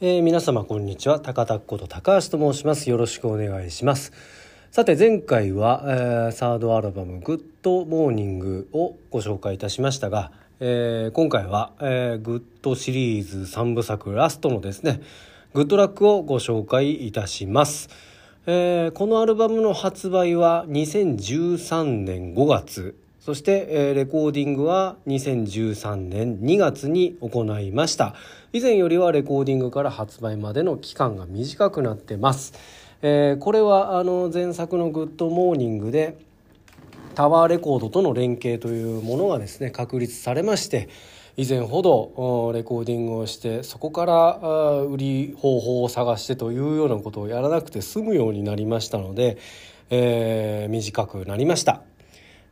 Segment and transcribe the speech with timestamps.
[0.00, 1.18] えー、皆様こんにちは。
[1.18, 2.88] 高田こと高橋と申します。
[2.88, 4.12] よろしくお願いします。
[4.70, 15.00] さて前回は、えー、サードアルバム「Good Morning」をご紹介いたしましたが、えー、今回は、えー、 Good シリーズ3部作ラストのですね
[15.52, 17.88] Good Luck をご紹介いたします、
[18.46, 22.94] えー、このアルバムの発売は2013年5月。
[23.18, 28.14] そして、えー、レコーディングは2013年2月に行いました。
[28.54, 32.54] 以前よりはレコーディングから発売までの期間が短くなってます、
[33.02, 36.16] えー、これはあの前作の「Good Morning」で
[37.14, 40.88] タワーレコードとの連携というものがですね確立されまして
[41.36, 44.38] 以前ほどレコーディングをしてそこから
[44.80, 49.36] 売り方法を探してというようなことをやらなくて済むようになりましたので、
[49.90, 51.87] えー、短くなりました。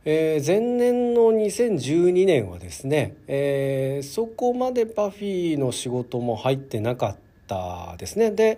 [0.09, 8.31] えー、前年の2012年はですね、えー、そこまでパフィーの仕事も入ってなかったですね。
[8.31, 8.57] で、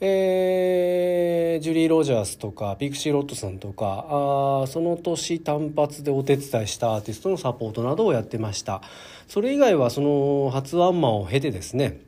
[0.00, 8.80] えー、ジュリー・ロジャースとかピクシー・ロットさんとかあその年単発でお手伝いしたアーティストのサポートなどをやってました。
[9.28, 12.00] それ以外はその発案マンを経てですね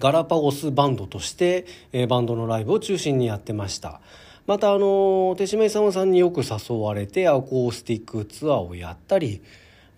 [0.00, 4.00] ガラパゴスバンドとして、えー、バンドのライブを中心にやってました。
[4.46, 9.42] またあの手島勇さんによく誘われてアコースティックツアーをやったり、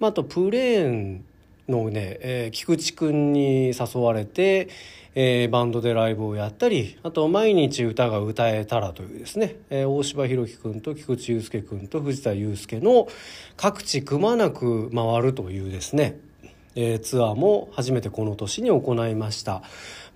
[0.00, 1.24] あ、とプレーン
[1.68, 4.68] のね、えー、菊池君に誘われて、
[5.14, 13.08] えー、バンドでライブをやったりあと「毎日歌が歌えたら」というですね、えー、大柴弘樹君と菊池雄介君と藤田祐介の
[13.56, 16.18] 各地くまなく回るというですね
[16.80, 19.62] えー、ツアーも初めてこの年に行いました。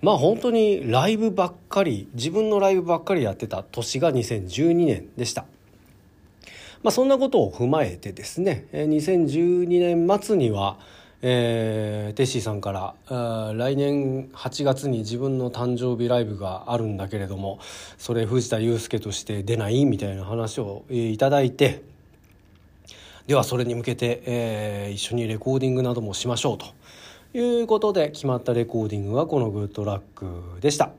[0.03, 5.45] まあ本当にライブばっかり自分のライブばっかりやってた年が2012年でした。
[6.83, 10.77] まあそんなことを踏まえてですね2012年末には
[11.25, 17.59] えー、テッシーさんから来年8月に自分の誕生日ライブがあるんだけれども
[17.97, 21.81] それ藤田祐介として出ないみたいな話をいただいて
[23.25, 26.65] ではそれに向けて、えー、一緒にレコーディングなどもしましょうと。
[27.33, 30.91] いうことで決まったレコーディングがこのグッドラックでした。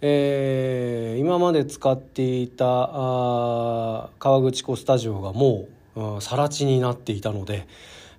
[0.00, 5.66] えー、今まで使っていたあ川口湖スタジオがも
[5.96, 7.66] う更地になっていたので、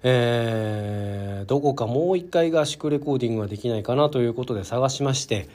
[0.02, 5.48] えー、どこかもう一回合宿レコーディングができないかなということで探しまして、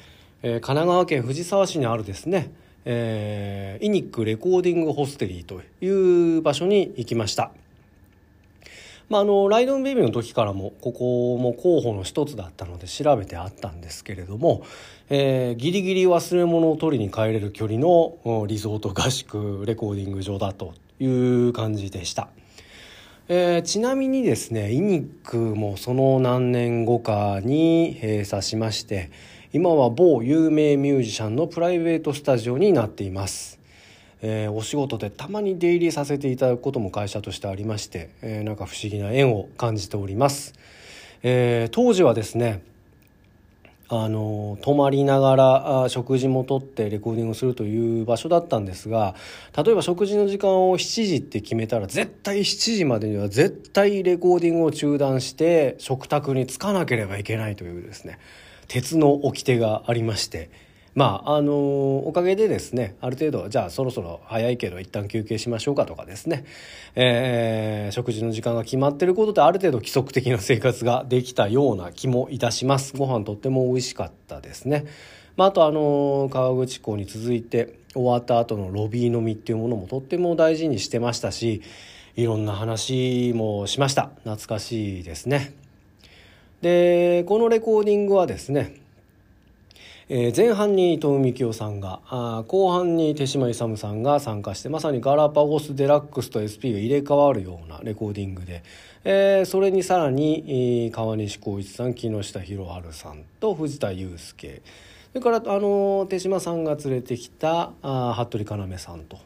[0.42, 2.52] えー、神奈川県藤沢市にあるですね、
[2.84, 7.50] えー、イニックレコーディングホステリーという場所に行きました。
[9.10, 14.64] まあ、あの Ride on Baby の時からもここも候補の一つだったので調べてあったんですけれども、
[15.08, 22.28] えー、ギリギリ忘れ物を取りに帰れる距離のリゾート合宿レコーディング場だという感じでした。
[23.28, 29.10] えー、ちなみにですねイニックもその何年後かに閉鎖しまして
[29.52, 33.59] 今は某有名ミュージシャンのプライベートスタジオになっています。
[34.22, 40.54] えー、お仕事でたまに出入りさせていただくことも会社としてありまして、えー、なんか不思議な縁を感じております。
[41.22, 42.62] えー、当時はですね
[43.92, 49.16] あの泊まりながら食事もとってレコーディングをするという場所だったんですが
[49.56, 58.20] 例えば食事の時間を7時って決めたら絶対7時までには絶対レコーディングを中断して食卓に着かなければいけないというですね
[58.68, 60.69] 鉄の掟がありまして。
[60.94, 66.44] まああのおかげでですねある程度じゃあそろそろ早いけど一旦休憩しましょうかとかですね、
[66.96, 72.96] えー、食事の時間が決まってることである程度規則的な生活ができたような気もいたします。
[72.96, 74.86] ご飯とっても美味しかったですね、
[75.36, 81.62] まあ、あとあの川口港に続いて終わった後のロビー飲みっていうものもとっても大事にしてましたし
[82.16, 84.10] いろんな話もしました。
[84.24, 85.54] 懐かしいですね。
[86.62, 88.74] でこのレコーディングはですね
[90.12, 98.64] えー、前半に伊藤美京さんがあ後半に手島勇さんが参加してまさにガラパゴスデラックスと SP が入れ替わるようなレコーディングで、
[99.04, 104.62] えー、それにさらに、えー、川西浩一さん木下博治さんと藤田祐介
[105.12, 109.16] それからあの手島さんが連れてきたあ服部要さんと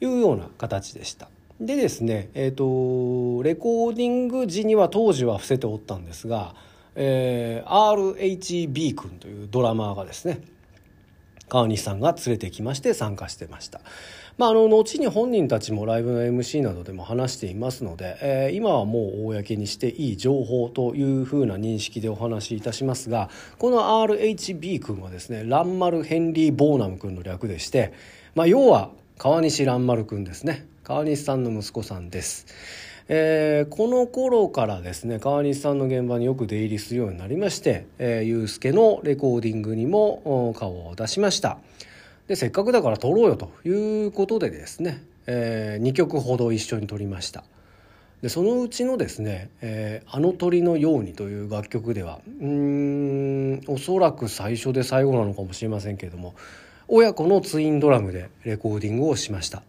[0.00, 1.28] いうような形でした。
[1.60, 6.54] でですね、えーとレコーディング時には当時は伏せておったんですが
[6.94, 10.40] えー、RHB 君というドラマーがですね
[11.48, 13.80] 川西さんが連れてきまして参加してました。
[14.38, 23.28] まあ、あの後に本人たちもライブの MC などでも話していますので、えー、今はもう公にしていい情報というふうな認識でお話しいたしますが
[23.58, 27.92] この RHB 君はですねランマル・ヘンリー・ボーナム君の略でして、
[28.34, 32.46] まあ、要は川西蘭丸君ですね川西さんの息子さんです。
[33.12, 41.58] えー、この頃からですね川西さんの現場によく出入りするようになりまして、えー、ユースケのレコーディングにも顔を出しました。
[42.28, 47.42] でせっかくだから撮ろうよということでですね、えー、2曲ほど一緒に撮りました。
[48.22, 56.34] でそのうちのですね「えー、あの鳥のように」という楽曲ではうんおそらく最初で最後なのかもしれませんけれども
[56.86, 59.64] 親子のツインドラムでレコーディングをしました。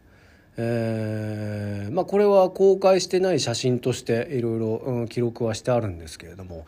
[0.63, 6.66] えー、まあ、これは公開してない写真としていろいろ記録はしてあるんですけれども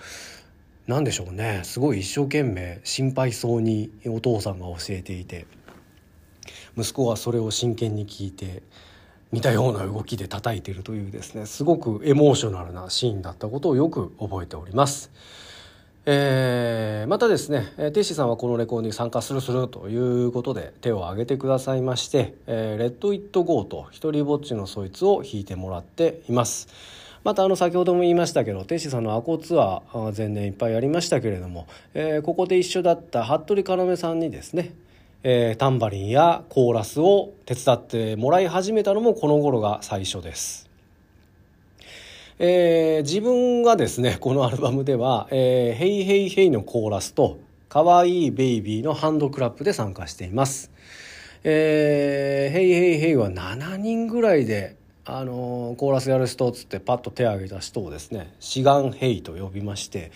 [0.88, 5.46] 何でしょうねすごい一生懸命心配そうにお父さんが教えていて
[6.76, 8.64] 息子はそれを真剣に聞いて
[9.32, 15.12] 似たような動きで叩いてるというですねすごくエモーショナルなシーンだったことをよく覚えております。
[16.06, 26.68] えー、またですねテッシーさんはこのレコーディング参加するするということで手を挙げてくださいまして「えー、レッド・イット・ゴー」と「一人ぼっちのそいつ」を弾いてもらっています。
[27.24, 34.74] またあの先ほども言いましたけどテッシさんのアコツアー前年いっぱいやりましたけれども、えー、ここで一緒だった服部要さんにですね
[35.26, 40.73] えー、タンバリンやコーラスを手伝ってもらい始めたのもこの頃が最初です。
[42.46, 47.38] えー、自分がですね このアルバムでは「えー、 Hey Hey Hey」のコーラスと
[47.70, 50.70] 「かわいいベイビー」のハンドクラップで参加しています。
[51.46, 54.76] えー、 Hey Hey Hey は7人ぐらいで
[55.06, 60.12] あのー、コーラスやる人っつってパッと手を挙げた人をですね「志願兵」と呼びまして、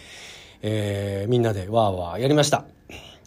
[0.61, 2.65] えー、みんなでワーワーやりました。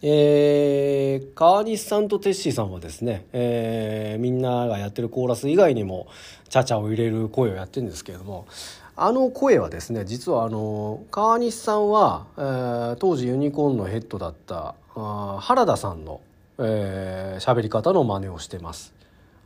[0.02, 6.06] えー、川西さんとテッシーさんはですね、えー、みんながやってるコーラス以外にも
[6.48, 8.46] チャチャを入れる声をやってるんですけれども
[8.96, 16.20] あの声はですね実はあの川西さんは、えー、当時ユニコーンのヘッドだったあ原田さんの
[16.58, 18.92] 喋、えー、り方の真似をしてます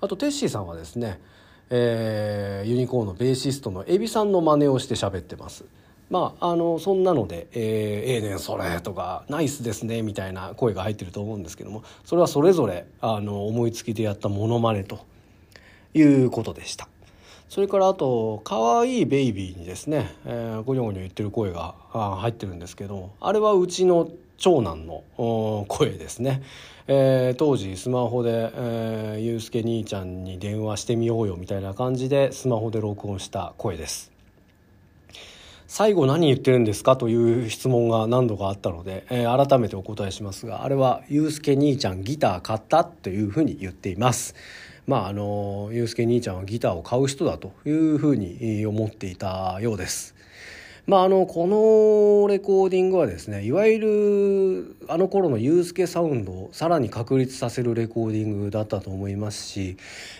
[0.01, 1.21] あとテッシーさんはですね、
[1.71, 5.65] えー、ユニコーンのベーシストのエビさんの真似をして喋ってます
[6.11, 15.01] まあ、あのそんなので「えー、ええねんそれ」とか「ナイスですね」みたいな声が入ってると思うんですけどもそれはそれぞれあの思いつきでやったモノマネと
[15.95, 16.89] いうことでした。
[17.49, 25.05] それからあと「かわいいベイビー」にですね、えー、ゴニョゴニョ言ってる声が入ってるんですけどあれはうちの長男の
[25.69, 26.43] 声ですね、
[26.89, 34.15] えー、当時スマホで、えー、ゆうすけ兄ちゃんに電話してみようよみたいな感じでスマホで録音した声です。
[35.67, 44.35] 最後何言ってるんですかという質問が何度かあったので、えー、改めてお答えしますがあれはゆうすけ兄ちゃんギター買ったというふうに言っています。
[44.87, 50.15] まああのユースケ兄ちゃんはギターを買う人だというふうに思っていたようです。
[50.87, 59.79] まあ、あのこのレコーディングはですねいわゆるあの頃のユースケサウンドをさらに確立させるレコーディングだったと思いますし、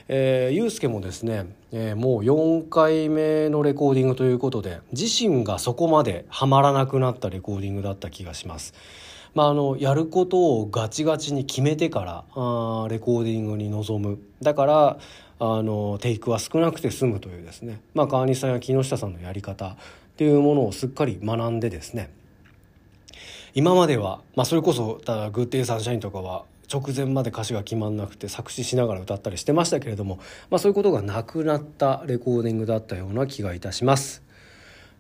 [0.09, 8.73] えー、ユースケもですね、えー、もう4回目のレコーディングということで自身がそこまではまらなくなったレコーディングだった気がします。
[9.35, 14.19] まあ、あのやることをガチガチに決めてからあレコーディングに臨む。
[14.43, 14.99] だから
[15.41, 19.77] あのテイクは少なくて済むというですね、まあ、川西さんや木下さんのやり方っ
[20.17, 22.11] ていうものをすっかり学んでですね。
[23.55, 25.01] 今までは、まあ、それこそ
[25.33, 30.19] 「グッデイサンシャイン」とかは直前まで歌詞が決まんなくて作詞しながら歌ったりしてましたけれども、
[30.51, 34.24] まあ、そういうことがなくなったレコーディングだったような気がいたします。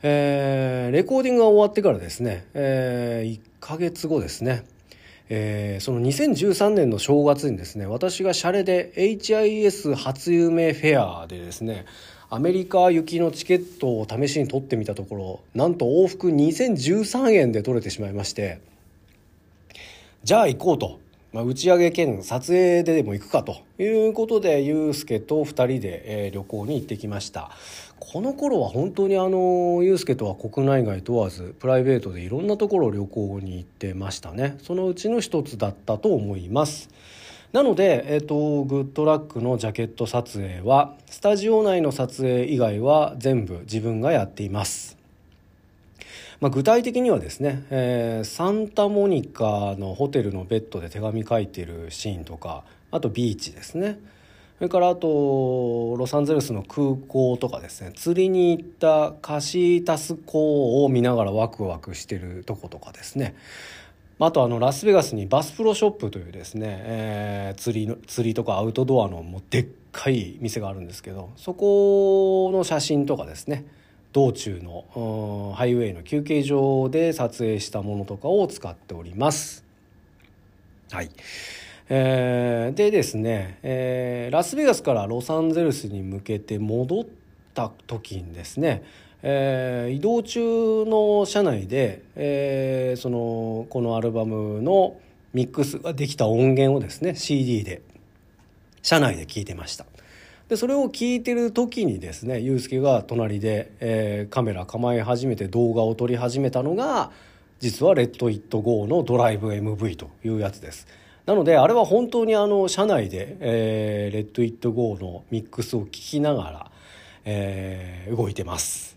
[0.06, 4.62] えー、レコーディングが終わってからですね、えー、1ヶ月後ですね、
[5.30, 11.86] えー、その2013年の正月にですね私がシャレで HIS 初夢フェアでですね
[12.28, 18.60] アメリカ行きのチケットを試しに取ってみたところなんと往復2013円で取れてしまいまして
[20.22, 21.03] じゃあ行こうと。
[21.34, 27.50] まあ、打ち上げ兼撮影ででも行くかということでユうスケと2人で、えー、旅行に行ってきました。
[27.98, 34.58] この頃は本当にあのユうスケとは国内外問わずプライベートでいろんなところ旅行に行ってましたね。
[34.62, 36.88] そのうちの一つだったと思います。
[37.50, 45.03] なので、えーと、グッドラックのジャケット撮影はスタジオ内の撮影以外は全部自分がやっています。
[46.40, 53.98] まあ、具体的にはですね、えー、サンタモニカのホテルのベッドで手紙書いてるシーンとかあとビーチですね。
[54.58, 57.92] それからあとロサンゼルスの空港とかですね。
[57.94, 63.34] 釣りに行ったカシータス港を見ながらワクワクしてるとことかですね。
[64.20, 73.64] あとあのラスベガスにバスプロショップというですね、えー、釣りの釣りとかアウトドアのもうでっかい店があるんですけどそこの写真とかですね。
[74.14, 79.64] 道中のハイウェイの休憩所で撮影したものとかを使っております。
[80.92, 81.10] はい。
[81.88, 87.04] えー、でですね、えー、ラスベガスからロサンゼルスに向けて戻っ
[87.54, 88.84] た時にですね、
[89.22, 94.96] えー、移動中の車内で、えー、そのこのアルバムの
[95.32, 97.82] ミックスができた音源をですね CD で
[98.80, 99.84] 車内で聴いてました
[100.54, 107.10] でそれを聞いてる時にですねユースケが隣で、えー、カメラ構え始めて動画を撮り始めたのが
[107.58, 110.86] 実は「Let It Go」のドライブ MV というやつです。
[111.26, 116.70] なのであれは本当にあの車内で、えー、 Let It Go のミックスを聞きながら、
[117.24, 118.96] えー、動いてます。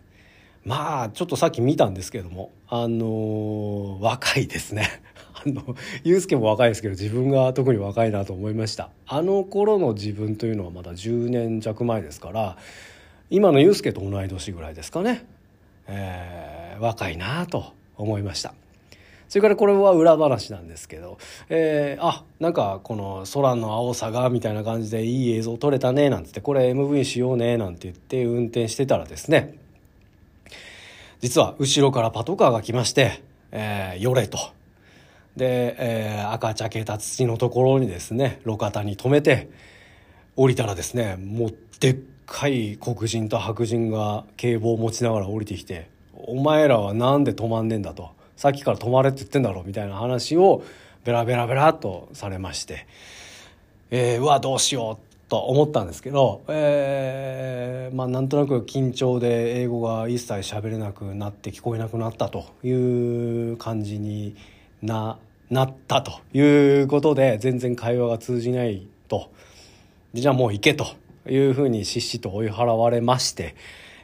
[0.64, 5.02] まあちょっとさっき見たんですけどもあのー、若いですね。
[5.54, 8.90] のユースケも若いですけど自分が特に若いなと思いました。
[9.06, 12.58] あの頃の自分というのはまだ10年弱前ですから
[13.30, 15.26] 今のユースケと同い年ぐらいですかね、
[15.88, 18.54] えー、若いなと思いました。
[19.30, 21.18] それからこれは裏話なんですけど、
[21.50, 29.58] えー、あなんかこの空の青さがみたいな感じでいい映像撮れたねなんてってこれ MV しようねなんて言って運転してたらですね
[31.20, 34.57] 実は後ろからパトカーが来まして「えー、寄れ」と。
[35.38, 39.50] で、えー、赤茶けた土のところにですね路肩に止めて
[40.36, 50.64] 降りたらですねもうでっかい黒人と白人が警棒を持ちながら降りてきて「お前らは何で止まんねえんだ」と「さっきから止まれって言ってんだろ」みたいな話を
[51.06, 52.88] ベラベラベラっとされまして、
[53.92, 64.36] えー、うわどうしようと思ったんですけど、えー、まあなんとなく緊張で英語が一切喋れなくなって聞こえなくなったという感じに
[64.82, 65.18] な
[65.50, 69.32] なったということで全然会話が通じないと。
[70.14, 70.88] じゃあもう行けと
[71.30, 73.56] いうふうにしっしと追い払われまして、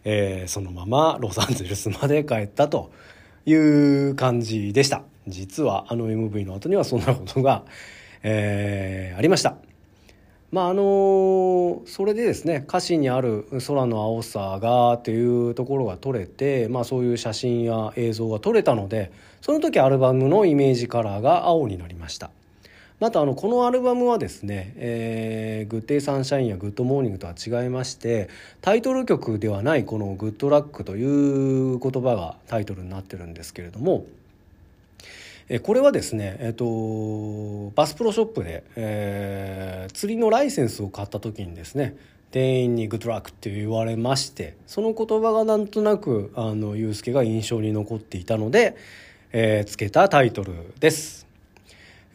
[0.04, 2.92] えー、そのままロサンゼルスまで帰ったと
[3.46, 5.04] いう感じでした。
[5.28, 7.64] 実はあの MV の後にはそんなことが、
[8.24, 9.58] えー、ありました。
[10.54, 22.30] まああのそれでですね歌詞にある「空の青さが」っていうところが撮れて、まあ、そういう写真や映像が撮れたのでその時アルバムのイメージカラーが青になりました。
[23.00, 28.30] またあのこのアルバムはですね「えー、グッデイサンシャイン」や「Good Morning」とは違いまして
[28.62, 34.06] タイトル曲ではないこの「Good Luck」という言葉がタイトルになってるんですけれども
[35.54, 41.96] えこれはですね、えーと、バスプロショップで、えー、釣りのライセンスを買った時にですね
[42.32, 48.76] 店員に「グッドラック」って言われましてその言葉がなんとなくあのユースケが印象に残っていたので、
[49.32, 51.28] えー、つけたタイトルです。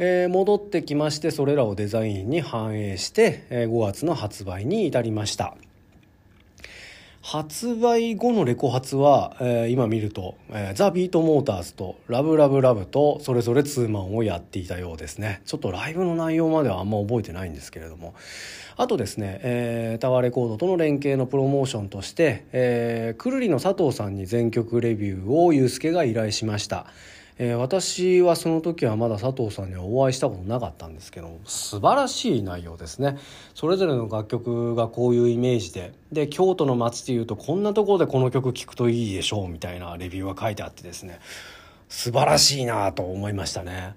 [0.01, 5.57] えー、戻ってきましてそれらをデザインに反映して、え、5月の発売に至りました。
[7.31, 15.43] 発売後のレコ発は、えー、今見ると、えー、ザ・ビート・モーターズとラブ・ラブ・ラブとそれぞれツーマンをやっていたようですね。
[15.45, 18.15] ちょっとライブの内容まではあんま覚えてないんですけれども。
[18.79, 26.87] あとですね、えー、タワーレコードとの連携のプロモーションとして、えー、くるりの佐藤さんに全曲レビューをユうスケが依頼しました。
[27.41, 33.17] えー、私はその時はまだ佐藤さんにはお会いしたことなかったんですけど素晴らしい内容ですね。
[33.55, 35.93] それぞれの楽曲がこういうイメージで。
[36.13, 41.21] で京都の街でいうとこんなところでこの曲聴くといいでしょうみたいなレビューが書いてあってですね。
[41.89, 43.95] 素晴らしいなと思いましたね。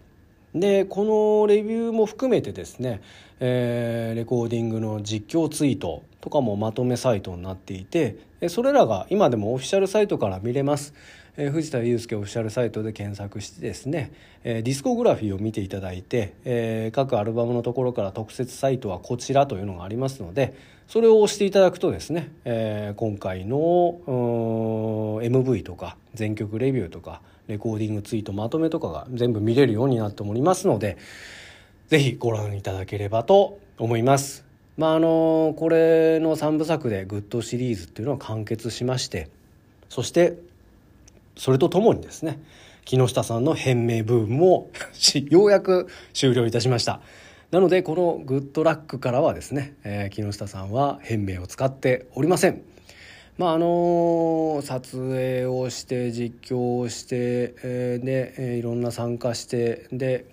[0.53, 3.01] でこのレビューも含めてですね、
[3.39, 8.17] えー、レコーディングの実況ツイートとかもまとめサイトになっていて
[8.49, 10.93] それらが今でもオフィシャルサイトから見れます。
[11.37, 14.11] えー、藤田祐介オフィシャルサイトで検索してですね、
[14.43, 20.55] えー、ディスコグラフィーを見ていただいて、えー、各アルバムのところから特設サイトはこちらというのがありますので
[20.87, 24.01] それを押していただくとですね、えー、今回の
[25.21, 30.97] MV とか全曲レビューとかレコーディングツイートまとめとかが全部見れるようになっておりますので
[31.89, 34.45] ぜひご覧いただければと思います。
[34.77, 39.29] まああのこれの3部作で「Good シリーズ」っていうのは完結しまして
[39.89, 40.37] そして
[41.35, 42.39] それとともにですね
[42.85, 44.69] 木下さんの変名ブームも
[45.29, 47.01] ようやく終了いたしました
[47.51, 52.61] なのでこの Good Luck からはですね、えー、木下さんは変名を使っておりません
[53.37, 60.25] まああの撮影をして実況をして、えー、で、えー、いろんな参加してで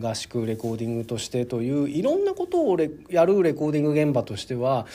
[0.00, 4.86] 合宿レコーディングとしてといういろんなことをやるレコーディング現場としては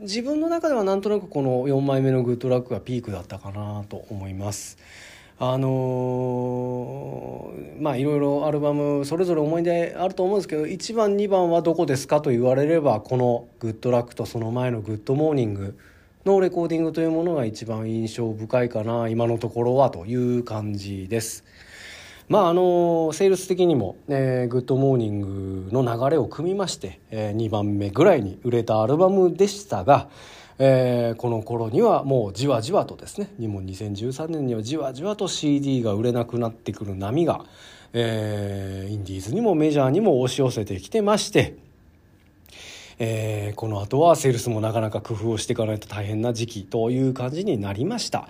[0.00, 4.76] 自分の中ではなんとなくこの4枚目の Good Luck がピークだったかなと思います。
[5.38, 15.76] あのー、まあいろいろアルバムそれぞれ思い出あると思うんですけど1番2番はどこですかと言われればこの「Good Luck」とその前の「Good Morning」
[16.26, 21.44] のレコーディングというものが一番印象深いかな今のところはという感じです。
[22.28, 30.08] まああのセールス的にも、えー、 Good Morning の流れを組みまして、えー、2番目ぐらいに売れたアルバムでしたが
[30.58, 37.44] えー、この頃にはもうじわじわとですねにも2013年にはじわじわと CD が売れなくなってくる波が、
[37.92, 41.56] えー、インディーズにもメジャーにも押し寄せてきてまして、
[42.98, 48.28] えー、この後はセールスもなかなか工夫をしていかないと大変な時期という感じになりました。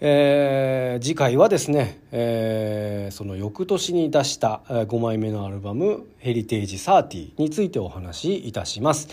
[0.00, 9.08] えー、次回はですね、えー、その翌年に出した5枚目のアルバム「ヘリテージ30」についてお話しいたします。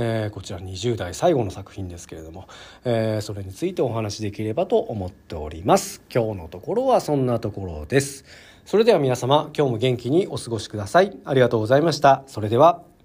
[0.00, 2.46] えー、こちら20代最後の作品ですけれども、
[2.84, 6.02] え、それについてお話しできればと思っております。
[6.14, 8.24] 今日のところはそんなところです。
[8.64, 11.16] それでは皆様今日も元気にお過ごしください。
[11.24, 12.22] ありがとうございました。
[12.28, 12.97] それでは。